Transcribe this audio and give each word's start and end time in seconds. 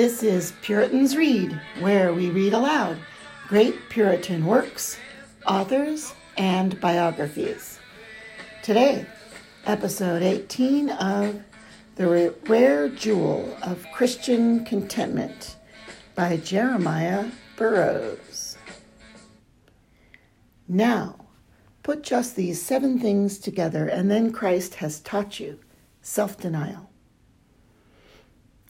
This 0.00 0.22
is 0.22 0.54
Puritans 0.62 1.14
Read, 1.14 1.60
where 1.80 2.14
we 2.14 2.30
read 2.30 2.54
aloud 2.54 2.96
great 3.48 3.90
Puritan 3.90 4.46
works, 4.46 4.96
authors, 5.46 6.14
and 6.38 6.80
biographies. 6.80 7.78
Today, 8.62 9.04
episode 9.66 10.22
18 10.22 10.88
of 10.88 11.42
The 11.96 12.34
Rare 12.48 12.88
Jewel 12.88 13.54
of 13.62 13.86
Christian 13.92 14.64
Contentment 14.64 15.56
by 16.14 16.38
Jeremiah 16.38 17.26
Burroughs. 17.56 18.56
Now, 20.66 21.26
put 21.82 22.02
just 22.02 22.36
these 22.36 22.62
seven 22.62 22.98
things 22.98 23.38
together, 23.38 23.86
and 23.86 24.10
then 24.10 24.32
Christ 24.32 24.76
has 24.76 25.00
taught 25.00 25.38
you 25.38 25.58
self 26.00 26.38
denial. 26.38 26.89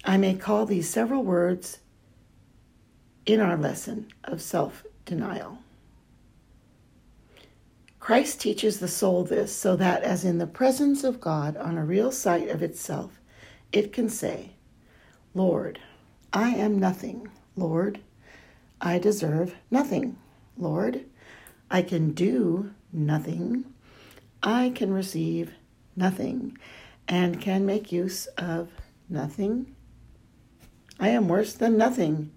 I 0.04 0.16
may 0.16 0.34
call 0.34 0.66
these 0.66 0.88
several 0.88 1.22
words 1.22 1.78
in 3.27 3.40
our 3.40 3.56
lesson 3.56 4.09
of 4.24 4.40
self 4.40 4.84
denial. 5.04 5.59
Christ 7.98 8.40
teaches 8.40 8.80
the 8.80 8.88
soul 8.88 9.24
this 9.24 9.54
so 9.54 9.76
that, 9.76 10.02
as 10.02 10.24
in 10.24 10.38
the 10.38 10.46
presence 10.46 11.04
of 11.04 11.20
God 11.20 11.56
on 11.56 11.76
a 11.76 11.84
real 11.84 12.10
sight 12.10 12.48
of 12.48 12.62
itself, 12.62 13.20
it 13.73 13.92
can 13.92 14.09
say, 14.09 14.52
Lord, 15.34 15.78
I 16.32 16.51
am 16.51 16.78
nothing. 16.78 17.28
Lord, 17.56 18.01
I 18.80 18.98
deserve 18.98 19.54
nothing. 19.70 20.16
Lord, 20.56 21.04
I 21.71 21.82
can 21.82 22.12
do 22.12 22.73
nothing. 22.93 23.66
I 24.43 24.73
can 24.74 24.93
receive 24.93 25.52
nothing 25.95 26.56
and 27.06 27.40
can 27.40 27.66
make 27.66 27.93
use 27.93 28.26
of 28.38 28.71
nothing 29.09 29.76
I 31.01 31.09
am 31.09 31.29
worse 31.29 31.54
than 31.54 31.79
nothing. 31.79 32.30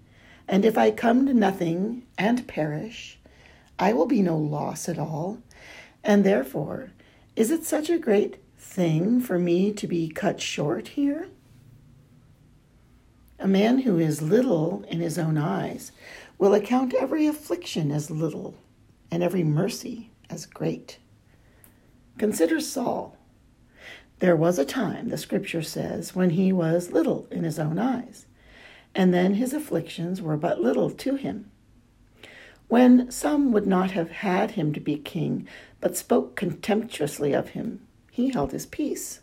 And 0.48 0.64
if 0.64 0.78
I 0.78 0.90
come 0.90 1.26
to 1.26 1.34
nothing 1.34 2.06
and 2.16 2.48
perish, 2.48 3.18
I 3.78 3.92
will 3.92 4.06
be 4.06 4.22
no 4.22 4.38
loss 4.38 4.88
at 4.88 4.98
all. 4.98 5.38
And 6.02 6.24
therefore, 6.24 6.92
is 7.36 7.50
it 7.50 7.64
such 7.64 7.90
a 7.90 7.98
great 7.98 8.42
thing 8.56 9.20
for 9.20 9.38
me 9.38 9.70
to 9.74 9.86
be 9.86 10.08
cut 10.08 10.40
short 10.40 10.88
here? 10.88 11.28
A 13.38 13.46
man 13.46 13.80
who 13.80 13.98
is 13.98 14.22
little 14.22 14.84
in 14.88 15.00
his 15.00 15.18
own 15.18 15.36
eyes 15.36 15.92
will 16.38 16.54
account 16.54 16.94
every 16.94 17.26
affliction 17.26 17.90
as 17.90 18.10
little 18.10 18.54
and 19.10 19.22
every 19.22 19.44
mercy 19.44 20.10
as 20.30 20.46
great. 20.46 20.98
Consider 22.16 22.60
Saul. 22.60 23.18
There 24.20 24.36
was 24.36 24.58
a 24.58 24.64
time, 24.64 25.10
the 25.10 25.18
scripture 25.18 25.62
says, 25.62 26.14
when 26.14 26.30
he 26.30 26.52
was 26.52 26.92
little 26.92 27.26
in 27.30 27.44
his 27.44 27.58
own 27.58 27.78
eyes 27.78 28.24
and 28.94 29.12
then 29.12 29.34
his 29.34 29.52
afflictions 29.52 30.22
were 30.22 30.36
but 30.36 30.60
little 30.60 30.90
to 30.90 31.16
him. 31.16 31.50
When 32.68 33.10
some 33.10 33.52
would 33.52 33.66
not 33.66 33.90
have 33.92 34.10
had 34.10 34.52
him 34.52 34.72
to 34.72 34.80
be 34.80 34.96
king, 34.96 35.46
but 35.80 35.96
spoke 35.96 36.34
contemptuously 36.36 37.32
of 37.32 37.50
him, 37.50 37.80
he 38.10 38.30
held 38.30 38.52
his 38.52 38.66
peace. 38.66 39.20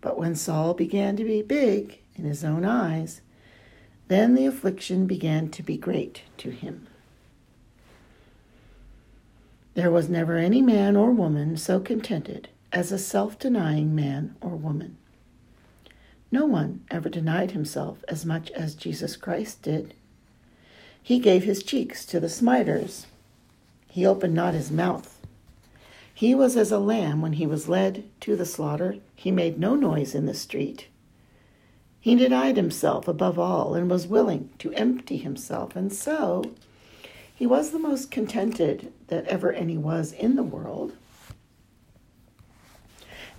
But 0.00 0.18
when 0.18 0.34
Saul 0.34 0.74
began 0.74 1.16
to 1.16 1.24
be 1.24 1.42
big 1.42 2.00
in 2.14 2.24
his 2.24 2.44
own 2.44 2.64
eyes, 2.64 3.22
then 4.08 4.34
the 4.34 4.46
affliction 4.46 5.06
began 5.06 5.48
to 5.50 5.62
be 5.62 5.76
great 5.76 6.22
to 6.38 6.50
him. 6.50 6.86
There 9.74 9.90
was 9.90 10.08
never 10.08 10.36
any 10.36 10.62
man 10.62 10.96
or 10.96 11.10
woman 11.10 11.56
so 11.56 11.80
contented 11.80 12.48
as 12.72 12.92
a 12.92 12.98
self 12.98 13.38
denying 13.38 13.94
man 13.94 14.36
or 14.40 14.50
woman. 14.50 14.96
No 16.30 16.44
one 16.44 16.84
ever 16.90 17.08
denied 17.08 17.52
himself 17.52 18.04
as 18.08 18.26
much 18.26 18.50
as 18.50 18.74
Jesus 18.74 19.16
Christ 19.16 19.62
did. 19.62 19.94
He 21.02 21.18
gave 21.18 21.44
his 21.44 21.62
cheeks 21.62 22.04
to 22.06 22.18
the 22.18 22.28
smiters. 22.28 23.06
He 23.88 24.04
opened 24.04 24.34
not 24.34 24.54
his 24.54 24.70
mouth. 24.70 25.24
He 26.12 26.34
was 26.34 26.56
as 26.56 26.72
a 26.72 26.78
lamb 26.78 27.22
when 27.22 27.34
he 27.34 27.46
was 27.46 27.68
led 27.68 28.04
to 28.20 28.36
the 28.36 28.46
slaughter. 28.46 28.96
He 29.14 29.30
made 29.30 29.58
no 29.58 29.74
noise 29.74 30.14
in 30.14 30.26
the 30.26 30.34
street. 30.34 30.88
He 32.00 32.14
denied 32.14 32.56
himself 32.56 33.06
above 33.06 33.38
all 33.38 33.74
and 33.74 33.90
was 33.90 34.06
willing 34.06 34.50
to 34.58 34.72
empty 34.72 35.16
himself, 35.16 35.76
and 35.76 35.92
so 35.92 36.54
he 37.34 37.46
was 37.46 37.70
the 37.70 37.78
most 37.78 38.10
contented 38.10 38.92
that 39.08 39.26
ever 39.26 39.52
any 39.52 39.76
was 39.76 40.12
in 40.12 40.36
the 40.36 40.42
world. 40.42 40.92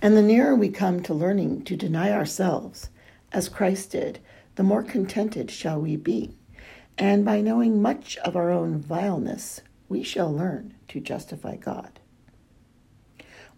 And 0.00 0.16
the 0.16 0.22
nearer 0.22 0.54
we 0.54 0.68
come 0.68 1.02
to 1.02 1.14
learning 1.14 1.64
to 1.64 1.76
deny 1.76 2.12
ourselves, 2.12 2.90
as 3.32 3.48
Christ 3.48 3.90
did, 3.92 4.20
the 4.54 4.62
more 4.62 4.84
contented 4.84 5.50
shall 5.50 5.80
we 5.80 5.96
be. 5.96 6.38
And 6.96 7.24
by 7.24 7.40
knowing 7.40 7.82
much 7.82 8.16
of 8.18 8.36
our 8.36 8.50
own 8.50 8.78
vileness, 8.78 9.60
we 9.88 10.04
shall 10.04 10.32
learn 10.32 10.74
to 10.88 11.00
justify 11.00 11.56
God. 11.56 11.98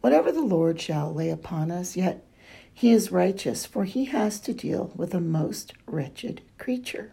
Whatever 0.01 0.33
the 0.33 0.41
Lord 0.41 0.81
shall 0.81 1.13
lay 1.13 1.29
upon 1.29 1.71
us, 1.71 1.95
yet 1.95 2.25
he 2.73 2.91
is 2.91 3.13
righteous, 3.13 3.67
for 3.67 3.85
he 3.85 4.07
has 4.07 4.41
to 4.41 4.55
deal 4.55 4.93
with 4.97 5.13
a 5.13 5.21
most 5.21 5.75
wretched 5.87 6.41
creature. 6.57 7.13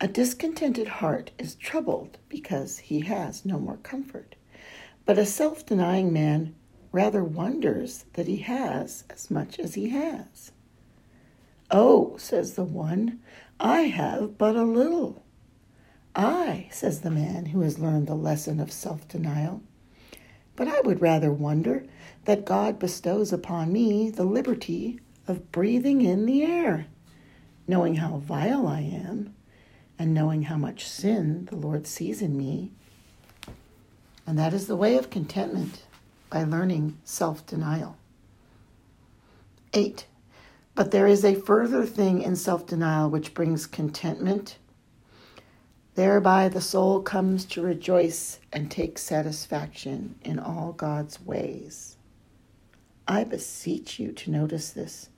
A 0.00 0.08
discontented 0.08 0.88
heart 0.88 1.30
is 1.38 1.56
troubled 1.56 2.16
because 2.30 2.78
he 2.78 3.00
has 3.00 3.44
no 3.44 3.58
more 3.58 3.76
comfort, 3.76 4.34
but 5.04 5.18
a 5.18 5.26
self 5.26 5.66
denying 5.66 6.10
man 6.10 6.54
rather 6.92 7.22
wonders 7.22 8.04
that 8.14 8.26
he 8.26 8.38
has 8.38 9.04
as 9.10 9.30
much 9.30 9.58
as 9.58 9.74
he 9.74 9.90
has. 9.90 10.52
Oh, 11.70 12.16
says 12.16 12.54
the 12.54 12.64
one, 12.64 13.20
I 13.60 13.82
have 13.82 14.36
but 14.36 14.56
a 14.56 14.64
little. 14.64 15.24
I, 16.14 16.68
says 16.72 17.00
the 17.00 17.10
man 17.10 17.46
who 17.46 17.60
has 17.60 17.78
learned 17.78 18.08
the 18.08 18.14
lesson 18.14 18.58
of 18.58 18.72
self 18.72 19.06
denial. 19.06 19.62
But 20.56 20.66
I 20.66 20.80
would 20.80 21.00
rather 21.00 21.32
wonder 21.32 21.84
that 22.24 22.44
God 22.44 22.78
bestows 22.78 23.32
upon 23.32 23.72
me 23.72 24.10
the 24.10 24.24
liberty 24.24 25.00
of 25.28 25.52
breathing 25.52 26.02
in 26.02 26.26
the 26.26 26.42
air, 26.42 26.86
knowing 27.68 27.96
how 27.96 28.16
vile 28.18 28.66
I 28.66 28.80
am, 28.80 29.34
and 29.98 30.12
knowing 30.12 30.42
how 30.42 30.56
much 30.56 30.88
sin 30.88 31.46
the 31.46 31.56
Lord 31.56 31.86
sees 31.86 32.20
in 32.20 32.36
me. 32.36 32.72
And 34.26 34.38
that 34.38 34.52
is 34.52 34.66
the 34.66 34.76
way 34.76 34.96
of 34.96 35.10
contentment 35.10 35.84
by 36.30 36.44
learning 36.44 36.96
self 37.04 37.44
denial. 37.44 37.96
Eight, 39.74 40.06
but 40.74 40.92
there 40.92 41.06
is 41.06 41.24
a 41.24 41.34
further 41.34 41.84
thing 41.84 42.22
in 42.22 42.36
self 42.36 42.66
denial 42.66 43.10
which 43.10 43.34
brings 43.34 43.66
contentment. 43.66 44.56
Thereby 45.96 46.48
the 46.48 46.60
soul 46.60 47.02
comes 47.02 47.44
to 47.46 47.62
rejoice 47.62 48.38
and 48.52 48.70
take 48.70 48.96
satisfaction 48.96 50.14
in 50.22 50.38
all 50.38 50.72
God's 50.72 51.20
ways. 51.20 51.96
I 53.06 53.24
beseech 53.24 53.98
you 53.98 54.12
to 54.12 54.30
notice 54.30 54.70
this. 54.70 55.10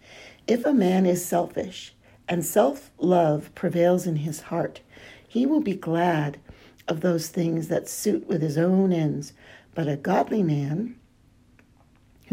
If 0.47 0.65
a 0.65 0.73
man 0.73 1.05
is 1.05 1.25
selfish 1.25 1.95
and 2.27 2.45
self 2.45 2.91
love 2.99 3.55
prevails 3.55 4.07
in 4.07 4.17
his 4.17 4.41
heart, 4.43 4.81
he 5.29 5.45
will 5.47 5.61
be 5.61 5.75
glad 5.75 6.39
of 6.89 7.01
those 7.01 7.29
things 7.29 7.69
that 7.69 7.89
suit 7.89 8.27
with 8.27 8.43
his 8.43 8.59
own 8.59 8.93
ends. 8.93 9.35
But 9.75 9.89
a 9.89 9.97
godly 9.97 10.43
man 10.43 10.97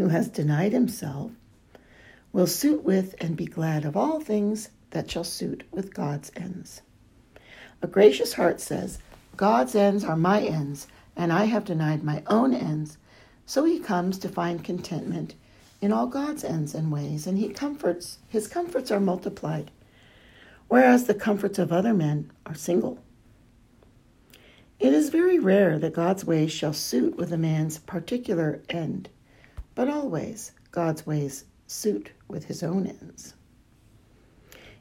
who 0.00 0.08
has 0.08 0.28
denied 0.28 0.72
himself 0.72 1.30
will 2.32 2.46
suit 2.46 2.82
with 2.82 3.14
and 3.20 3.36
be 3.36 3.44
glad 3.44 3.84
of 3.84 3.98
all 3.98 4.18
things 4.18 4.70
that 4.92 5.10
shall 5.10 5.24
suit 5.24 5.62
with 5.70 5.92
God's 5.92 6.32
ends. 6.34 6.80
A 7.82 7.86
gracious 7.86 8.32
heart 8.32 8.62
says, 8.62 8.98
God's 9.36 9.74
ends 9.74 10.02
are 10.02 10.16
my 10.16 10.40
ends, 10.40 10.86
and 11.14 11.30
I 11.30 11.44
have 11.44 11.66
denied 11.66 12.02
my 12.02 12.22
own 12.28 12.54
ends. 12.54 12.96
So 13.44 13.66
he 13.66 13.78
comes 13.78 14.16
to 14.20 14.30
find 14.30 14.64
contentment 14.64 15.34
in 15.82 15.92
all 15.92 16.06
God's 16.06 16.44
ends 16.44 16.74
and 16.74 16.90
ways, 16.90 17.26
and 17.26 17.36
he 17.36 17.50
comforts, 17.50 18.20
his 18.26 18.48
comforts 18.48 18.90
are 18.90 19.00
multiplied, 19.00 19.70
whereas 20.68 21.04
the 21.04 21.14
comforts 21.14 21.58
of 21.58 21.74
other 21.74 21.92
men 21.92 22.30
are 22.46 22.54
single. 22.54 23.00
It 24.78 24.94
is 24.94 25.10
very 25.10 25.38
rare 25.38 25.78
that 25.78 25.92
God's 25.92 26.24
ways 26.24 26.50
shall 26.50 26.72
suit 26.72 27.18
with 27.18 27.34
a 27.34 27.36
man's 27.36 27.76
particular 27.80 28.62
end 28.70 29.10
but 29.80 29.88
always 29.88 30.52
God's 30.72 31.06
ways 31.06 31.46
suit 31.66 32.10
with 32.28 32.44
his 32.44 32.62
own 32.62 32.86
ends. 32.86 33.32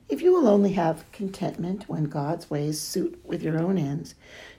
If 0.10 0.22
you 0.22 0.34
will 0.34 0.46
only 0.46 0.74
have 0.74 1.10
contentment 1.14 1.88
when 1.88 2.10
God's 2.10 2.50
ways 2.50 2.82
suit 2.82 3.18
with 3.24 3.42
your 3.42 3.58
own 3.58 3.78
ends, 3.78 4.16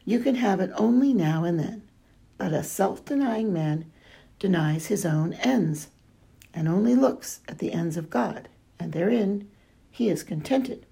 you 0.06 0.18
can 0.18 0.36
have 0.36 0.58
it 0.58 0.70
only 0.76 1.12
now 1.12 1.44
and 1.44 1.60
then. 1.60 1.82
But 2.38 2.54
a 2.54 2.64
self 2.64 3.04
denying 3.04 3.52
man 3.52 3.92
denies 4.38 4.86
his 4.86 5.04
own 5.04 5.34
ends 5.34 5.88
and 6.54 6.68
only 6.68 6.94
looks 6.94 7.40
at 7.46 7.58
the 7.58 7.74
ends 7.74 7.98
of 7.98 8.08
God, 8.08 8.48
and 8.78 8.94
therein 8.94 9.46
he 9.90 10.08
is 10.08 10.22
contented. 10.22 10.86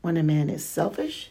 When 0.00 0.16
a 0.16 0.22
man 0.22 0.48
is 0.48 0.64
selfish, 0.64 1.30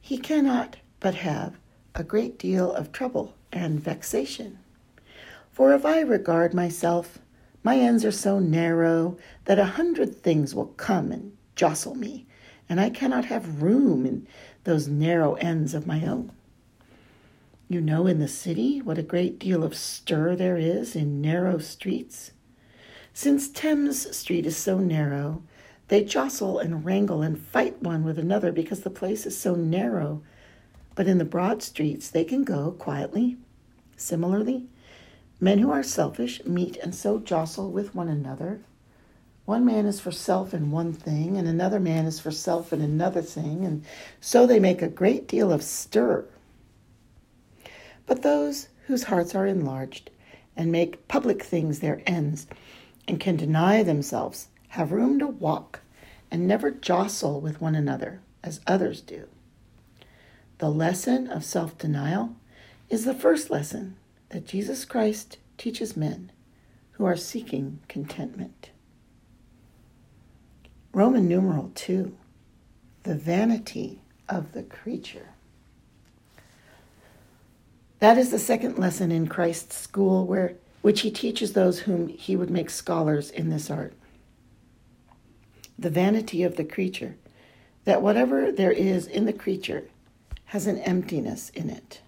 he 0.00 0.18
cannot 0.18 0.76
but 1.00 1.16
have 1.16 1.58
a 1.92 2.04
great 2.04 2.38
deal 2.38 2.72
of 2.72 2.92
trouble 2.92 3.34
and 3.52 3.80
vexation. 3.80 4.60
For 5.54 5.72
if 5.72 5.86
I 5.86 6.00
regard 6.00 6.52
myself, 6.52 7.20
my 7.62 7.76
ends 7.78 8.04
are 8.04 8.10
so 8.10 8.40
narrow 8.40 9.16
that 9.44 9.56
a 9.56 9.64
hundred 9.64 10.16
things 10.16 10.52
will 10.52 10.66
come 10.66 11.12
and 11.12 11.36
jostle 11.54 11.94
me, 11.94 12.26
and 12.68 12.80
I 12.80 12.90
cannot 12.90 13.26
have 13.26 13.62
room 13.62 14.04
in 14.04 14.26
those 14.64 14.88
narrow 14.88 15.34
ends 15.34 15.72
of 15.72 15.86
my 15.86 16.04
own. 16.04 16.32
You 17.68 17.80
know 17.80 18.08
in 18.08 18.18
the 18.18 18.26
city 18.26 18.82
what 18.82 18.98
a 18.98 19.02
great 19.04 19.38
deal 19.38 19.62
of 19.62 19.76
stir 19.76 20.34
there 20.34 20.56
is 20.56 20.96
in 20.96 21.20
narrow 21.20 21.58
streets. 21.58 22.32
Since 23.12 23.48
Thames 23.48 24.16
Street 24.16 24.46
is 24.46 24.56
so 24.56 24.78
narrow, 24.78 25.40
they 25.86 26.02
jostle 26.02 26.58
and 26.58 26.84
wrangle 26.84 27.22
and 27.22 27.38
fight 27.38 27.80
one 27.80 28.02
with 28.02 28.18
another 28.18 28.50
because 28.50 28.80
the 28.80 28.90
place 28.90 29.24
is 29.24 29.38
so 29.38 29.54
narrow. 29.54 30.20
But 30.96 31.06
in 31.06 31.18
the 31.18 31.24
broad 31.24 31.62
streets, 31.62 32.10
they 32.10 32.24
can 32.24 32.42
go 32.42 32.72
quietly. 32.72 33.36
Similarly, 33.96 34.66
men 35.44 35.58
who 35.58 35.70
are 35.70 35.82
selfish 35.82 36.42
meet 36.46 36.74
and 36.78 36.94
so 36.94 37.18
jostle 37.18 37.70
with 37.70 37.94
one 37.94 38.08
another. 38.08 38.60
One 39.44 39.66
man 39.66 39.84
is 39.84 40.00
for 40.00 40.10
self 40.10 40.54
in 40.54 40.70
one 40.70 40.94
thing, 40.94 41.36
and 41.36 41.46
another 41.46 41.78
man 41.78 42.06
is 42.06 42.18
for 42.18 42.30
self 42.30 42.72
in 42.72 42.80
another 42.80 43.20
thing, 43.20 43.62
and 43.62 43.84
so 44.22 44.46
they 44.46 44.58
make 44.58 44.80
a 44.80 44.88
great 44.88 45.28
deal 45.28 45.52
of 45.52 45.62
stir. 45.62 46.24
But 48.06 48.22
those 48.22 48.68
whose 48.86 49.04
hearts 49.04 49.34
are 49.34 49.46
enlarged 49.46 50.08
and 50.56 50.72
make 50.72 51.08
public 51.08 51.42
things 51.42 51.80
their 51.80 52.00
ends 52.06 52.46
and 53.06 53.20
can 53.20 53.36
deny 53.36 53.82
themselves 53.82 54.48
have 54.68 54.92
room 54.92 55.18
to 55.18 55.26
walk 55.26 55.80
and 56.30 56.48
never 56.48 56.70
jostle 56.70 57.38
with 57.38 57.60
one 57.60 57.74
another 57.74 58.22
as 58.42 58.62
others 58.66 59.02
do. 59.02 59.28
The 60.56 60.70
lesson 60.70 61.28
of 61.28 61.44
self 61.44 61.76
denial 61.76 62.34
is 62.88 63.04
the 63.04 63.12
first 63.12 63.50
lesson 63.50 63.96
that 64.34 64.48
Jesus 64.48 64.84
Christ 64.84 65.38
teaches 65.56 65.96
men 65.96 66.32
who 66.94 67.04
are 67.04 67.14
seeking 67.14 67.78
contentment. 67.86 68.70
Roman 70.92 71.28
numeral 71.28 71.70
2 71.76 72.12
The 73.04 73.14
vanity 73.14 74.00
of 74.28 74.50
the 74.50 74.64
creature. 74.64 75.28
That 78.00 78.18
is 78.18 78.32
the 78.32 78.40
second 78.40 78.76
lesson 78.76 79.12
in 79.12 79.28
Christ's 79.28 79.76
school 79.76 80.26
where 80.26 80.54
which 80.82 81.02
he 81.02 81.12
teaches 81.12 81.52
those 81.52 81.78
whom 81.78 82.08
he 82.08 82.34
would 82.34 82.50
make 82.50 82.70
scholars 82.70 83.30
in 83.30 83.50
this 83.50 83.70
art. 83.70 83.92
The 85.78 85.90
vanity 85.90 86.42
of 86.42 86.56
the 86.56 86.64
creature, 86.64 87.14
that 87.84 88.02
whatever 88.02 88.50
there 88.50 88.72
is 88.72 89.06
in 89.06 89.26
the 89.26 89.32
creature 89.32 89.84
has 90.46 90.66
an 90.66 90.78
emptiness 90.78 91.50
in 91.50 91.70
it. 91.70 92.00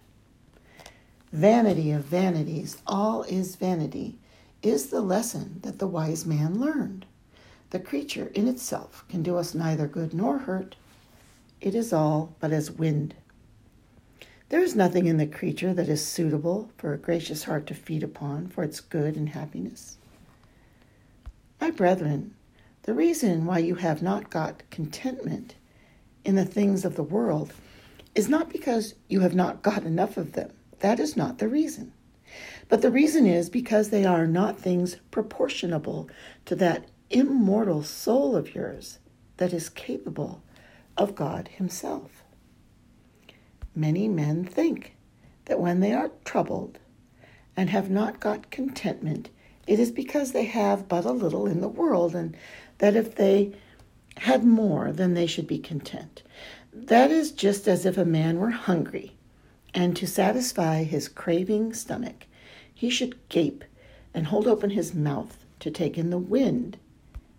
Vanity 1.33 1.91
of 1.91 2.05
vanities, 2.05 2.81
all 2.87 3.23
is 3.25 3.57
vanity, 3.57 4.19
is 4.63 4.87
the 4.87 5.01
lesson 5.01 5.61
that 5.63 5.79
the 5.79 5.87
wise 5.87 6.25
man 6.25 6.61
learned. 6.61 7.07
The 7.71 7.81
creature 7.81 8.31
in 8.35 8.49
itself 8.49 9.05
can 9.09 9.23
do 9.23 9.37
us 9.37 9.55
neither 9.55 9.87
good 9.87 10.15
nor 10.15 10.39
hurt. 10.39 10.77
It 11.61 11.75
is 11.75 11.93
all 11.93 12.35
but 12.41 12.53
as 12.53 12.71
wind 12.71 13.15
there 14.49 14.63
is 14.63 14.77
nothing 14.77 15.07
in 15.07 15.17
the 15.17 15.27
creature 15.27 15.75
that 15.75 15.89
is 15.89 16.07
suitable 16.07 16.71
for 16.77 16.93
a 16.93 16.99
gracious 16.99 17.45
heart 17.45 17.67
to 17.67 17.75
feed 17.75 18.05
upon 18.05 18.47
for 18.47 18.63
its 18.63 18.79
good 18.79 19.17
and 19.17 19.31
happiness. 19.31 19.97
My 21.61 21.73
brethren, 21.73 22.35
the 22.83 22.95
reason 22.95 23.45
why 23.45 23.59
you 23.59 23.75
have 23.77 24.03
not 24.03 24.31
got 24.31 24.63
contentment 24.71 25.57
in 26.25 26.37
the 26.37 26.45
things 26.45 26.85
of 26.85 26.95
the 26.95 27.03
world 27.03 27.53
is 28.15 28.29
not 28.29 28.49
because 28.49 28.95
you 29.09 29.21
have 29.21 29.35
not 29.35 29.63
got 29.63 29.83
enough 29.83 30.17
of 30.17 30.33
them. 30.33 30.53
That 30.81 31.01
is 31.01 31.17
not 31.17 31.39
the 31.39 31.49
reason. 31.49 31.93
But 32.69 32.83
the 32.83 32.91
reason 32.91 33.27
is 33.27 33.49
because 33.49 33.91
they 33.91 34.05
are 34.05 34.27
not 34.27 34.59
things 34.59 34.97
proportionable 35.11 36.09
to 36.47 36.57
that 36.57 36.87
immortal 37.11 37.83
soul 37.83 38.35
of 38.35 38.55
yours 38.55 38.99
that 39.37 39.53
is 39.53 39.69
capable 39.69 40.43
of 40.97 41.15
God 41.15 41.49
Himself. 41.49 42.25
Many 43.75 44.09
men 44.09 44.45
think 44.45 44.97
that 45.45 45.61
when 45.61 45.81
they 45.81 45.93
are 45.93 46.11
troubled 46.25 46.79
and 47.57 47.71
have 47.71 47.91
not 47.91 48.21
got 48.21 48.51
contentment, 48.51 49.31
it 49.67 49.79
is 49.79 49.91
because 49.91 50.33
they 50.33 50.45
have 50.45 50.89
but 50.89 51.05
a 51.05 51.13
little 51.13 51.47
in 51.47 51.61
the 51.61 51.69
world, 51.69 52.15
and 52.15 52.37
that 52.79 52.97
if 52.97 53.17
they 53.17 53.53
had 54.19 54.45
more, 54.45 54.93
then 54.93 55.15
they 55.15 55.27
should 55.27 55.47
be 55.47 55.59
content. 55.59 56.23
That 56.73 57.11
is 57.11 57.33
just 57.33 57.69
as 57.69 57.85
if 57.85 57.99
a 57.99 58.05
man 58.05 58.39
were 58.39 58.51
hungry, 58.51 59.16
and 59.77 59.95
to 59.95 60.07
satisfy 60.07 60.85
his 60.85 61.07
craving 61.07 61.75
stomach, 61.75 62.27
he 62.73 62.89
should 62.89 63.29
gape 63.29 63.63
and 64.15 64.29
hold 64.29 64.49
open 64.49 64.71
his 64.71 64.95
mouth 64.95 65.45
to 65.61 65.71
take 65.71 65.99
in 65.99 66.09
the 66.09 66.19
wind, 66.19 66.79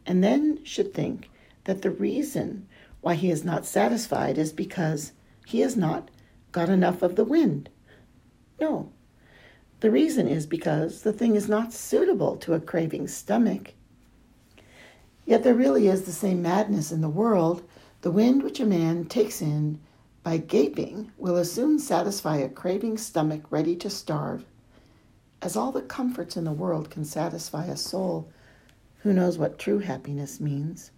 and 0.06 0.24
then 0.24 0.64
should 0.64 0.94
think 0.94 1.32
that 1.64 1.82
the 1.82 1.90
reason 1.90 2.68
why 3.02 3.16
he 3.16 3.32
is 3.32 3.44
not 3.44 3.66
satisfied 3.66 4.38
is 4.38 4.54
because 4.54 5.14
he 5.48 5.62
has 5.62 5.76
not 5.76 6.10
got 6.52 6.70
enough 6.70 7.02
of 7.02 7.16
the 7.16 7.26
wind. 7.26 7.70
No. 8.62 8.92
The 9.80 9.90
reason 9.90 10.28
is 10.28 10.46
because 10.46 11.02
the 11.02 11.14
thing 11.14 11.36
is 11.36 11.50
not 11.50 11.74
suitable 11.74 12.38
to 12.38 12.54
a 12.54 12.60
craving 12.60 13.08
stomach. 13.08 13.74
Yet 15.26 15.44
there 15.44 15.56
really 15.56 15.88
is 15.88 16.04
the 16.04 16.12
same 16.12 16.44
madness 16.44 16.92
in 16.92 17.02
the 17.02 17.10
world. 17.10 17.64
The 18.02 18.12
wind 18.12 18.44
which 18.44 18.60
a 18.60 18.66
man 18.66 19.06
takes 19.06 19.42
in 19.42 19.80
by 20.28 20.36
gaping 20.36 21.10
will 21.18 21.38
as 21.38 21.50
soon 21.50 21.80
satisfy 21.80 22.36
a 22.36 22.50
craving 22.50 22.98
stomach 22.98 23.44
ready 23.50 23.78
to 23.78 23.90
starve 23.90 24.44
as 25.42 25.56
all 25.56 25.72
the 25.72 25.82
comforts 25.82 26.36
in 26.36 26.44
the 26.44 26.52
world 26.52 26.90
can 26.90 27.06
satisfy 27.06 27.64
a 27.68 27.78
soul 27.78 28.30
who 28.98 29.14
knows 29.14 29.38
what 29.38 29.58
true 29.58 29.80
happiness 29.80 30.42
means. 30.42 30.92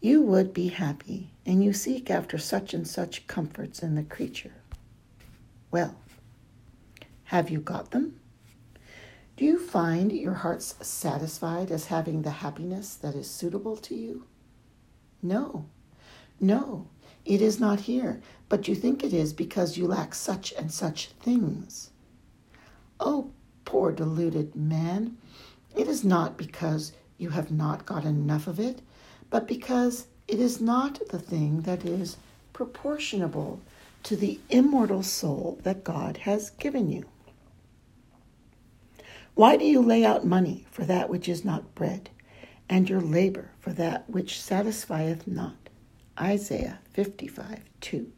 You 0.00 0.22
would 0.22 0.54
be 0.54 0.68
happy, 0.68 1.32
and 1.44 1.64
you 1.64 1.72
seek 1.72 2.12
after 2.12 2.38
such 2.38 2.74
and 2.74 2.86
such 2.86 3.26
comforts 3.26 3.82
in 3.82 3.96
the 3.96 4.04
creature. 4.04 4.54
Well, 5.72 5.96
have 7.24 7.50
you 7.50 7.58
got 7.58 7.90
them? 7.90 8.20
Do 9.36 9.44
you 9.44 9.58
find 9.58 10.12
your 10.12 10.34
hearts 10.34 10.76
satisfied 10.80 11.72
as 11.72 11.86
having 11.86 12.22
the 12.22 12.30
happiness 12.30 12.94
that 12.94 13.16
is 13.16 13.28
suitable 13.28 13.76
to 13.78 13.96
you? 13.96 14.26
No, 15.20 15.66
no, 16.38 16.86
it 17.24 17.40
is 17.40 17.60
not 17.60 17.80
here, 17.80 18.20
but 18.48 18.68
you 18.68 18.74
think 18.74 19.02
it 19.02 19.12
is 19.12 19.32
because 19.32 19.76
you 19.76 19.86
lack 19.86 20.14
such 20.14 20.52
and 20.52 20.72
such 20.72 21.08
things. 21.20 21.90
Oh, 23.00 23.30
poor 23.64 23.92
deluded 23.92 24.54
man, 24.54 25.16
it 25.76 25.88
is 25.88 26.04
not 26.04 26.36
because 26.36 26.92
you 27.18 27.30
have 27.30 27.50
not 27.50 27.86
got 27.86 28.04
enough 28.04 28.46
of 28.46 28.60
it 28.60 28.82
but 29.34 29.48
because 29.48 30.06
it 30.28 30.38
is 30.38 30.60
not 30.60 31.00
the 31.08 31.18
thing 31.18 31.62
that 31.62 31.84
is 31.84 32.18
proportionable 32.52 33.60
to 34.04 34.14
the 34.14 34.38
immortal 34.48 35.02
soul 35.02 35.58
that 35.64 35.82
God 35.82 36.18
has 36.18 36.50
given 36.50 36.88
you. 36.88 37.04
Why 39.34 39.56
do 39.56 39.64
you 39.64 39.82
lay 39.82 40.04
out 40.04 40.24
money 40.24 40.66
for 40.70 40.84
that 40.84 41.10
which 41.10 41.28
is 41.28 41.44
not 41.44 41.74
bread, 41.74 42.10
and 42.68 42.88
your 42.88 43.00
labor 43.00 43.50
for 43.58 43.72
that 43.72 44.08
which 44.08 44.40
satisfieth 44.40 45.26
not? 45.26 45.63
Isaiah 46.20 46.78
55 46.92 47.60
2. 47.80 48.12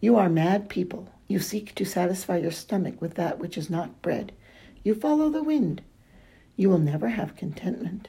You 0.00 0.16
are 0.16 0.28
mad 0.28 0.68
people. 0.68 1.08
You 1.28 1.40
seek 1.40 1.74
to 1.74 1.84
satisfy 1.84 2.38
your 2.38 2.52
stomach 2.52 3.00
with 3.00 3.14
that 3.14 3.38
which 3.38 3.58
is 3.58 3.68
not 3.68 4.00
bread. 4.00 4.32
You 4.82 4.94
follow 4.94 5.28
the 5.28 5.42
wind. 5.42 5.82
You 6.56 6.70
will 6.70 6.78
never 6.78 7.08
have 7.08 7.36
contentment. 7.36 8.08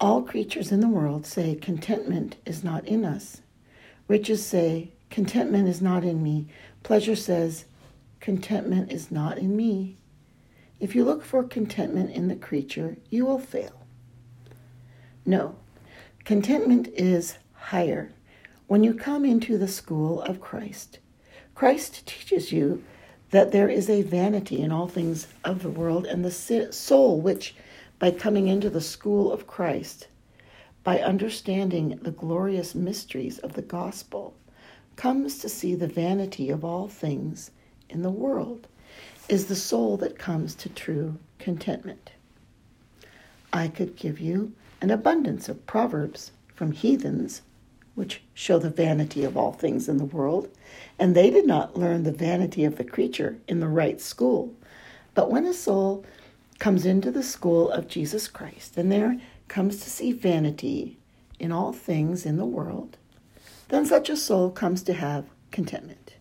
All 0.00 0.22
creatures 0.22 0.72
in 0.72 0.80
the 0.80 0.88
world 0.88 1.26
say 1.26 1.54
contentment 1.54 2.36
is 2.46 2.64
not 2.64 2.86
in 2.86 3.04
us. 3.04 3.42
Riches 4.06 4.44
say 4.44 4.92
contentment 5.10 5.68
is 5.68 5.82
not 5.82 6.04
in 6.04 6.22
me. 6.22 6.48
Pleasure 6.82 7.16
says 7.16 7.66
contentment 8.20 8.90
is 8.90 9.10
not 9.10 9.38
in 9.38 9.56
me. 9.56 9.96
If 10.80 10.94
you 10.94 11.04
look 11.04 11.24
for 11.24 11.42
contentment 11.42 12.10
in 12.10 12.28
the 12.28 12.36
creature, 12.36 12.96
you 13.10 13.26
will 13.26 13.38
fail. 13.38 13.86
No, 15.26 15.56
contentment 16.28 16.86
is 16.88 17.38
higher 17.54 18.12
when 18.66 18.84
you 18.84 18.92
come 18.92 19.24
into 19.24 19.56
the 19.56 19.66
school 19.66 20.20
of 20.20 20.42
Christ. 20.42 20.98
Christ 21.54 22.04
teaches 22.06 22.52
you 22.52 22.84
that 23.30 23.50
there 23.50 23.70
is 23.70 23.88
a 23.88 24.02
vanity 24.02 24.60
in 24.60 24.70
all 24.70 24.88
things 24.88 25.28
of 25.42 25.62
the 25.62 25.70
world, 25.70 26.04
and 26.04 26.22
the 26.22 26.70
soul 26.70 27.18
which 27.18 27.54
by 27.98 28.10
coming 28.10 28.46
into 28.46 28.68
the 28.68 28.82
school 28.82 29.32
of 29.32 29.46
Christ, 29.46 30.08
by 30.84 30.98
understanding 30.98 31.98
the 32.02 32.10
glorious 32.10 32.74
mysteries 32.74 33.38
of 33.38 33.54
the 33.54 33.62
gospel, 33.62 34.34
comes 34.96 35.38
to 35.38 35.48
see 35.48 35.74
the 35.74 35.88
vanity 35.88 36.50
of 36.50 36.62
all 36.62 36.88
things 36.88 37.52
in 37.88 38.02
the 38.02 38.10
world, 38.10 38.68
is 39.30 39.46
the 39.46 39.56
soul 39.56 39.96
that 39.96 40.18
comes 40.18 40.54
to 40.56 40.68
true 40.68 41.16
contentment. 41.38 42.12
I 43.50 43.68
could 43.68 43.96
give 43.96 44.20
you 44.20 44.52
an 44.80 44.90
abundance 44.90 45.48
of 45.48 45.66
proverbs 45.66 46.32
from 46.54 46.72
heathens 46.72 47.42
which 47.94 48.22
show 48.32 48.60
the 48.60 48.70
vanity 48.70 49.24
of 49.24 49.36
all 49.36 49.52
things 49.52 49.88
in 49.88 49.96
the 49.96 50.04
world, 50.04 50.48
and 51.00 51.16
they 51.16 51.30
did 51.30 51.44
not 51.44 51.76
learn 51.76 52.04
the 52.04 52.12
vanity 52.12 52.64
of 52.64 52.76
the 52.76 52.84
creature 52.84 53.36
in 53.48 53.58
the 53.58 53.66
right 53.66 54.00
school. 54.00 54.54
But 55.14 55.32
when 55.32 55.44
a 55.44 55.52
soul 55.52 56.04
comes 56.60 56.86
into 56.86 57.10
the 57.10 57.24
school 57.24 57.68
of 57.70 57.88
Jesus 57.88 58.28
Christ 58.28 58.76
and 58.76 58.90
there 58.92 59.20
comes 59.48 59.82
to 59.82 59.90
see 59.90 60.12
vanity 60.12 60.96
in 61.40 61.50
all 61.50 61.72
things 61.72 62.24
in 62.24 62.36
the 62.36 62.44
world, 62.44 62.96
then 63.68 63.84
such 63.84 64.08
a 64.08 64.16
soul 64.16 64.50
comes 64.50 64.82
to 64.84 64.92
have 64.92 65.24
contentment. 65.50 66.14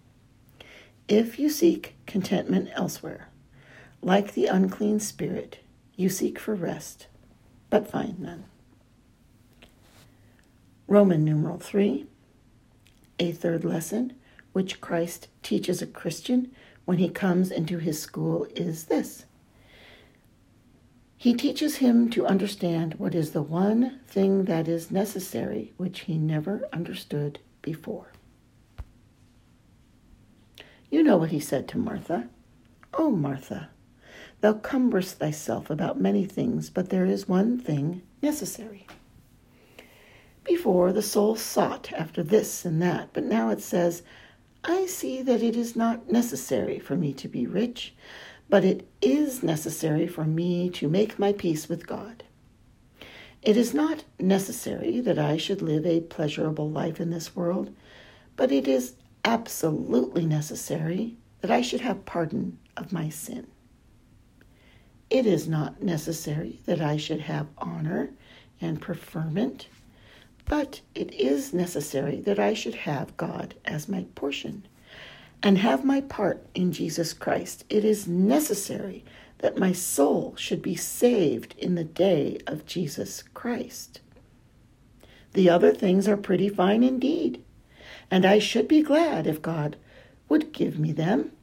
If 1.08 1.38
you 1.38 1.50
seek 1.50 1.96
contentment 2.08 2.70
elsewhere, 2.74 3.30
like 4.02 4.34
the 4.34 4.48
unclean 4.48 5.00
spirit, 5.00 5.60
you 5.96 6.10
seek 6.10 6.40
for 6.40 6.56
rest, 6.56 7.08
but 7.70 7.90
find 7.90 8.20
none. 8.20 8.46
Roman 10.88 11.24
numeral 11.24 11.60
3, 11.60 12.06
a 13.20 13.32
third 13.32 13.66
lesson 13.66 14.14
which 14.54 14.82
Christ 14.82 15.28
teaches 15.44 15.82
a 15.82 15.88
Christian 15.88 16.52
when 16.86 16.98
he 16.98 17.10
comes 17.10 17.52
into 17.52 17.78
his 17.78 18.02
school 18.02 18.48
is 18.56 18.86
this. 18.86 19.26
He 21.18 21.34
teaches 21.34 21.78
him 21.78 22.10
to 22.12 22.26
understand 22.26 22.94
what 22.96 23.14
is 23.14 23.32
the 23.32 23.42
one 23.42 24.00
thing 24.08 24.46
that 24.46 24.68
is 24.68 24.92
necessary 24.92 25.74
which 25.78 26.02
he 26.02 26.18
never 26.18 26.68
understood 26.72 27.40
before. 27.62 28.12
You 30.90 31.04
know 31.04 31.18
what 31.18 31.32
he 31.32 31.40
said 31.40 31.68
to 31.70 31.78
Martha. 31.78 32.30
Oh, 32.94 33.12
Martha, 33.12 33.70
thou 34.42 34.54
cumberest 34.54 35.18
thyself 35.18 35.70
about 35.70 36.00
many 36.00 36.26
things, 36.26 36.70
but 36.70 36.90
there 36.90 37.06
is 37.06 37.28
one 37.28 37.60
thing 37.60 38.02
necessary. 38.22 38.86
Before, 40.44 40.94
the 40.94 41.02
soul 41.02 41.36
sought 41.36 41.92
after 41.94 42.24
this 42.24 42.64
and 42.64 42.82
that, 42.82 43.10
but 43.14 43.24
now 43.24 43.50
it 43.50 43.62
says, 43.62 44.04
I 44.64 44.86
see 44.86 45.22
that 45.22 45.44
it 45.44 45.56
is 45.56 45.76
not 45.76 46.12
necessary 46.12 46.80
for 46.80 46.96
me 46.96 47.14
to 47.14 47.28
be 47.28 47.46
rich, 47.46 47.94
but 48.50 48.64
it 48.64 48.88
is 49.02 49.44
necessary 49.44 50.08
for 50.08 50.24
me 50.24 50.70
to 50.72 50.88
make 50.88 51.20
my 51.20 51.34
peace 51.34 51.68
with 51.68 51.88
God. 51.88 52.24
It 53.42 53.58
is 53.58 53.74
not 53.74 54.04
necessary 54.20 55.00
that 55.02 55.20
I 55.20 55.38
should 55.38 55.62
live 55.62 55.86
a 55.86 56.02
pleasurable 56.02 56.70
life 56.70 57.00
in 57.00 57.10
this 57.10 57.36
world, 57.36 57.74
but 58.36 58.52
it 58.52 58.68
is 58.68 58.96
absolutely 59.26 60.26
necessary 60.26 61.18
that 61.42 61.52
I 61.52 61.62
should 61.62 61.82
have 61.82 62.06
pardon 62.06 62.58
of 62.76 62.94
my 62.94 63.10
sin. 63.10 63.48
It 65.10 65.26
is 65.26 65.48
not 65.48 65.82
necessary 65.82 66.60
that 66.66 66.82
I 66.82 66.98
should 66.98 67.22
have 67.22 67.48
honor 67.58 68.12
and 68.60 68.82
preferment 68.82 69.68
but 70.48 70.82
it 70.96 71.14
is 71.14 71.54
necessary 71.54 72.22
that 72.22 72.40
I 72.40 72.54
should 72.54 72.76
have 72.76 73.18
God 73.18 73.56
as 73.66 73.90
my 73.90 74.06
portion 74.16 74.66
and 75.44 75.58
have 75.58 75.84
my 75.84 76.02
part 76.02 76.46
in 76.56 76.72
Jesus 76.72 77.14
Christ. 77.14 77.66
It 77.70 77.84
is 77.84 78.08
necessary 78.08 79.04
that 79.40 79.58
my 79.58 79.72
soul 79.72 80.36
should 80.38 80.62
be 80.62 80.76
saved 80.76 81.54
in 81.58 81.76
the 81.76 81.84
day 81.84 82.40
of 82.48 82.66
Jesus 82.66 83.24
Christ. 83.34 84.00
The 85.34 85.50
other 85.50 85.74
things 85.74 86.08
are 86.08 86.18
pretty 86.18 86.50
fine 86.50 86.82
indeed, 86.82 87.44
and 88.10 88.26
I 88.26 88.40
should 88.40 88.68
be 88.68 88.82
glad 88.82 89.28
if 89.28 89.42
God 89.42 89.76
would 90.30 90.54
give 90.54 90.80
me 90.80 90.92
them 90.92 91.34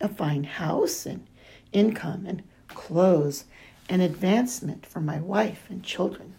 a 0.00 0.08
fine 0.08 0.44
house 0.44 1.06
and 1.06 1.26
income 1.72 2.26
and 2.26 2.42
clothes 2.74 3.44
and 3.88 4.02
advancement 4.02 4.86
for 4.86 5.00
my 5.00 5.18
wife 5.18 5.66
and 5.68 5.82
children. 5.82 6.34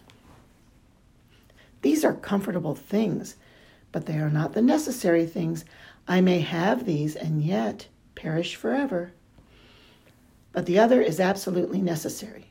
These 1.82 2.04
are 2.04 2.14
comfortable 2.14 2.74
things, 2.74 3.36
but 3.92 4.06
they 4.06 4.18
are 4.18 4.30
not 4.30 4.54
the 4.54 4.62
necessary 4.62 5.26
things. 5.26 5.64
I 6.08 6.20
may 6.20 6.40
have 6.40 6.86
these 6.86 7.14
and 7.14 7.42
yet 7.42 7.88
perish 8.14 8.56
forever. 8.56 9.12
But 10.52 10.66
the 10.66 10.78
other 10.78 11.02
is 11.02 11.20
absolutely 11.20 11.82
necessary. 11.82 12.46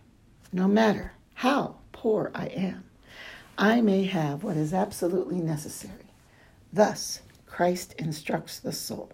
No 0.51 0.67
matter 0.67 1.13
how 1.35 1.77
poor 1.91 2.31
I 2.35 2.47
am, 2.47 2.83
I 3.57 3.81
may 3.81 4.03
have 4.05 4.43
what 4.43 4.57
is 4.57 4.73
absolutely 4.73 5.39
necessary. 5.39 6.05
Thus, 6.71 7.21
Christ 7.45 7.93
instructs 7.97 8.59
the 8.59 8.71
soul. 8.71 9.11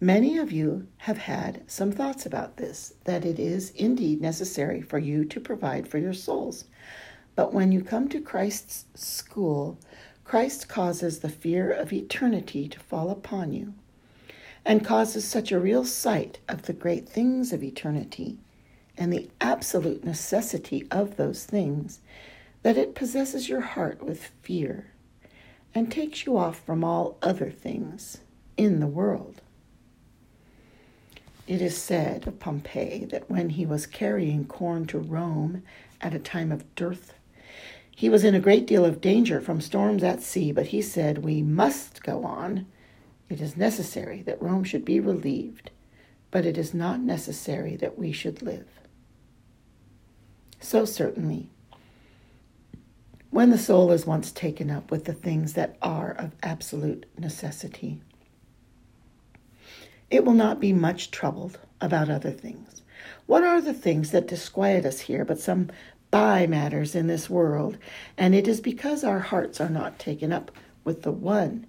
Many 0.00 0.38
of 0.38 0.50
you 0.50 0.88
have 0.98 1.18
had 1.18 1.62
some 1.70 1.92
thoughts 1.92 2.26
about 2.26 2.56
this, 2.56 2.94
that 3.04 3.24
it 3.24 3.38
is 3.38 3.70
indeed 3.72 4.20
necessary 4.20 4.80
for 4.80 4.98
you 4.98 5.24
to 5.26 5.40
provide 5.40 5.86
for 5.86 5.98
your 5.98 6.14
souls. 6.14 6.64
But 7.34 7.52
when 7.52 7.72
you 7.72 7.82
come 7.82 8.08
to 8.08 8.20
Christ's 8.20 8.86
school, 8.94 9.78
Christ 10.24 10.68
causes 10.68 11.18
the 11.18 11.28
fear 11.28 11.70
of 11.70 11.92
eternity 11.92 12.68
to 12.68 12.80
fall 12.80 13.10
upon 13.10 13.52
you 13.52 13.74
and 14.64 14.84
causes 14.84 15.24
such 15.24 15.52
a 15.52 15.60
real 15.60 15.84
sight 15.84 16.38
of 16.48 16.62
the 16.62 16.72
great 16.72 17.08
things 17.08 17.52
of 17.52 17.62
eternity 17.62 18.38
and 18.96 19.12
the 19.12 19.28
absolute 19.40 20.04
necessity 20.04 20.86
of 20.90 21.16
those 21.16 21.44
things 21.44 22.00
that 22.62 22.76
it 22.76 22.94
possesses 22.94 23.48
your 23.48 23.60
heart 23.60 24.02
with 24.02 24.30
fear 24.42 24.92
and 25.74 25.90
takes 25.90 26.24
you 26.26 26.36
off 26.36 26.60
from 26.64 26.84
all 26.84 27.18
other 27.22 27.50
things 27.50 28.18
in 28.56 28.80
the 28.80 28.86
world. 28.86 29.41
It 31.46 31.60
is 31.60 31.76
said 31.76 32.26
of 32.26 32.38
Pompey 32.38 33.04
that 33.10 33.30
when 33.30 33.50
he 33.50 33.66
was 33.66 33.86
carrying 33.86 34.44
corn 34.44 34.86
to 34.86 34.98
Rome 34.98 35.62
at 36.00 36.14
a 36.14 36.18
time 36.18 36.52
of 36.52 36.74
dearth 36.74 37.14
he 38.02 38.08
was 38.08 38.24
in 38.24 38.34
a 38.34 38.40
great 38.40 38.66
deal 38.66 38.84
of 38.84 39.00
danger 39.00 39.40
from 39.40 39.60
storms 39.60 40.02
at 40.02 40.22
sea, 40.22 40.50
but 40.50 40.66
he 40.66 40.82
said, 40.82 41.18
We 41.18 41.42
must 41.42 42.02
go 42.02 42.24
on. 42.24 42.66
It 43.28 43.40
is 43.40 43.56
necessary 43.56 44.22
that 44.22 44.42
Rome 44.42 44.64
should 44.64 44.84
be 44.84 44.98
relieved, 44.98 45.70
but 46.30 46.44
it 46.44 46.58
is 46.58 46.74
not 46.74 47.00
necessary 47.00 47.76
that 47.76 47.98
we 47.98 48.10
should 48.12 48.42
live. 48.42 48.66
So, 50.58 50.84
certainly, 50.84 51.48
when 53.30 53.50
the 53.50 53.58
soul 53.58 53.92
is 53.92 54.06
once 54.06 54.32
taken 54.32 54.70
up 54.70 54.90
with 54.90 55.04
the 55.04 55.14
things 55.14 55.52
that 55.52 55.76
are 55.80 56.12
of 56.12 56.32
absolute 56.42 57.06
necessity, 57.18 58.00
it 60.12 60.26
will 60.26 60.34
not 60.34 60.60
be 60.60 60.74
much 60.74 61.10
troubled 61.10 61.58
about 61.80 62.10
other 62.10 62.30
things. 62.30 62.82
What 63.24 63.42
are 63.42 63.62
the 63.62 63.72
things 63.72 64.10
that 64.10 64.28
disquiet 64.28 64.84
us 64.84 65.00
here 65.00 65.24
but 65.24 65.40
some 65.40 65.70
by 66.10 66.46
matters 66.46 66.94
in 66.94 67.06
this 67.06 67.30
world, 67.30 67.78
and 68.18 68.34
it 68.34 68.46
is 68.46 68.60
because 68.60 69.02
our 69.02 69.20
hearts 69.20 69.58
are 69.58 69.70
not 69.70 69.98
taken 69.98 70.30
up 70.30 70.52
with 70.84 71.00
the 71.00 71.10
one 71.10 71.66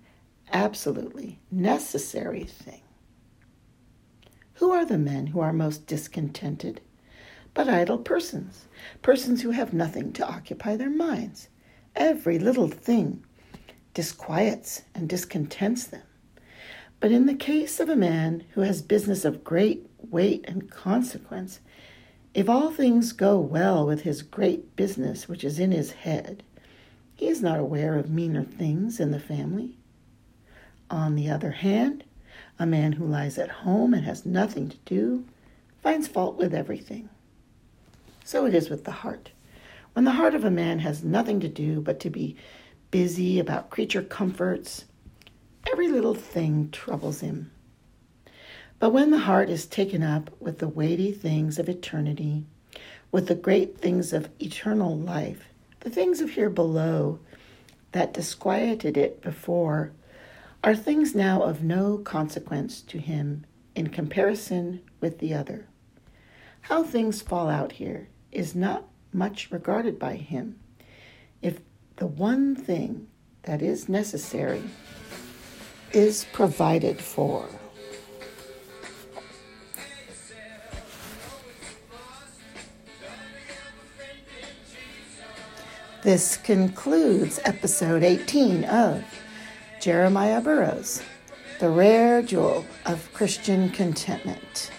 absolutely 0.52 1.40
necessary 1.50 2.44
thing. 2.44 2.82
Who 4.56 4.72
are 4.72 4.84
the 4.84 4.98
men 4.98 5.28
who 5.28 5.40
are 5.40 5.54
most 5.54 5.88
discontented? 5.88 6.82
But 7.54 7.70
idle 7.70 8.00
persons, 8.00 8.66
persons 9.02 9.42
who 9.42 9.52
have 9.52 9.72
nothing 9.72 10.12
to 10.14 10.28
occupy 10.28 10.76
their 10.76 10.90
minds. 10.90 11.48
Every 11.96 12.40
little 12.40 12.68
thing 12.68 13.24
disquiets 13.94 14.82
and 14.94 15.08
discontents 15.08 15.86
them. 15.86 16.04
But 17.04 17.12
in 17.12 17.26
the 17.26 17.36
case 17.36 17.82
of 17.82 17.90
a 17.90 17.98
man 17.98 18.46
who 18.52 18.62
has 18.62 18.82
business 18.82 19.26
of 19.26 19.44
great 19.44 19.86
weight 20.10 20.46
and 20.48 20.72
consequence, 20.72 21.60
if 22.34 22.48
all 22.48 22.72
things 22.72 23.12
go 23.12 23.38
well 23.42 23.86
with 23.86 24.04
his 24.04 24.22
great 24.22 24.78
business 24.78 25.28
which 25.28 25.44
is 25.44 25.60
in 25.60 25.74
his 25.74 25.92
head, 25.92 26.44
he 27.14 27.28
is 27.28 27.42
not 27.42 27.60
aware 27.60 27.98
of 27.98 28.10
meaner 28.10 28.46
things 28.46 29.02
in 29.02 29.12
the 29.12 29.20
family. 29.20 29.76
On 30.90 31.16
the 31.16 31.30
other 31.30 31.52
hand, 31.52 32.06
a 32.58 32.66
man 32.66 32.94
who 32.94 33.06
lies 33.06 33.38
at 33.38 33.50
home 33.50 33.94
and 33.94 34.06
has 34.06 34.26
nothing 34.26 34.70
to 34.70 34.78
do 34.86 35.26
finds 35.82 36.08
fault 36.08 36.38
with 36.38 36.54
everything. 36.54 37.10
So 38.24 38.46
it 38.46 38.54
is 38.54 38.70
with 38.70 38.86
the 38.86 38.92
heart. 38.92 39.32
When 39.92 40.06
the 40.06 40.12
heart 40.12 40.36
of 40.36 40.46
a 40.46 40.50
man 40.50 40.80
has 40.80 41.04
nothing 41.04 41.42
to 41.42 41.50
do 41.50 41.82
but 41.82 42.00
to 42.00 42.10
be 42.10 42.38
busy 42.92 43.42
about 43.42 43.72
creature 43.72 44.04
comforts, 44.04 44.86
every 45.74 45.88
little 45.88 46.14
thing 46.14 46.70
troubles 46.70 47.22
him. 47.22 47.50
But 48.78 48.92
when 48.92 49.10
the 49.10 49.18
heart 49.18 49.50
is 49.50 49.66
taken 49.66 50.04
up 50.04 50.30
with 50.40 50.60
the 50.60 50.68
weighty 50.68 51.12
things 51.12 51.58
of 51.58 51.68
eternity, 51.68 52.46
with 53.12 53.28
the 53.28 53.34
great 53.34 53.80
things 53.80 54.14
of 54.14 54.30
eternal 54.40 54.96
life, 54.96 55.46
the 55.80 55.90
things 55.90 56.22
of 56.22 56.30
here 56.30 56.52
below 56.52 57.18
that 57.92 58.14
disquieted 58.14 58.98
it 58.98 59.20
before 59.24 59.94
are 60.64 60.76
things 60.76 61.16
now 61.16 61.42
of 61.42 61.64
no 61.64 61.98
consequence 61.98 62.80
to 62.84 63.00
him 63.00 63.44
in 63.74 63.88
comparison 63.88 64.80
with 65.02 65.18
the 65.18 65.34
other. 65.34 65.66
How 66.62 66.84
things 66.84 67.24
fall 67.24 67.50
out 67.50 67.72
here 67.72 68.10
is 68.32 68.54
not 68.54 68.84
much 69.12 69.50
regarded 69.50 69.98
by 69.98 70.18
him 70.18 70.60
if 71.42 71.62
the 71.96 72.06
one 72.06 72.56
thing 72.56 73.08
that 73.42 73.64
is 73.64 73.90
necessary 73.90 74.62
is 75.94 76.26
provided 76.34 77.00
for. 77.00 77.48
This 86.04 86.36
concludes 86.36 87.40
episode 87.46 88.04
18 88.04 88.66
of 88.66 89.06
Jeremiah 89.80 90.42
Burroughs, 90.42 91.02
The 91.62 91.70
Rare 91.70 92.22
Jewel 92.22 92.66
of 92.86 93.10
Christian 93.14 93.70
Contentment. 93.70 94.70